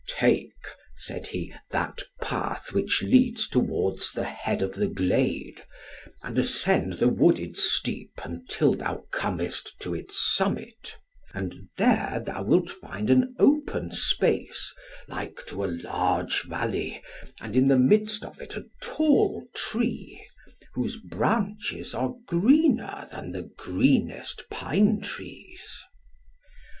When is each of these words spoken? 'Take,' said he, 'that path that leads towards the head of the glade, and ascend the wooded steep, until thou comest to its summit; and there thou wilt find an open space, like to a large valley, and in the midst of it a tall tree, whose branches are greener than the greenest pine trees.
'Take,' 0.07 0.65
said 0.95 1.27
he, 1.27 1.53
'that 1.69 1.99
path 2.23 2.71
that 2.73 3.01
leads 3.03 3.47
towards 3.47 4.11
the 4.13 4.23
head 4.23 4.63
of 4.63 4.73
the 4.73 4.87
glade, 4.87 5.63
and 6.23 6.39
ascend 6.39 6.93
the 6.93 7.07
wooded 7.07 7.55
steep, 7.55 8.13
until 8.23 8.73
thou 8.73 9.05
comest 9.11 9.79
to 9.79 9.93
its 9.93 10.19
summit; 10.35 10.97
and 11.35 11.69
there 11.77 12.19
thou 12.25 12.41
wilt 12.41 12.71
find 12.71 13.11
an 13.11 13.35
open 13.37 13.91
space, 13.91 14.73
like 15.07 15.45
to 15.45 15.63
a 15.63 15.67
large 15.83 16.45
valley, 16.47 16.99
and 17.39 17.55
in 17.55 17.67
the 17.67 17.77
midst 17.77 18.25
of 18.25 18.41
it 18.41 18.55
a 18.57 18.65
tall 18.81 19.45
tree, 19.53 20.27
whose 20.73 20.97
branches 20.99 21.93
are 21.93 22.15
greener 22.25 23.07
than 23.11 23.31
the 23.33 23.43
greenest 23.55 24.45
pine 24.49 24.99
trees. 24.99 25.83